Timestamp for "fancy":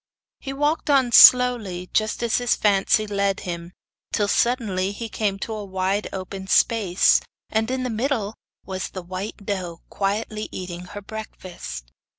2.55-3.05